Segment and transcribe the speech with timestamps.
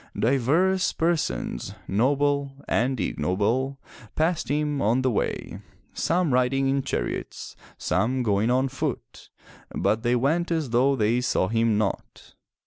[0.17, 3.79] Divers persons, noble and ignoble,
[4.15, 5.61] passed him on the way,
[5.93, 9.29] some riding in chariots, some going on foot,
[9.75, 12.33] but they went as though they saw him not.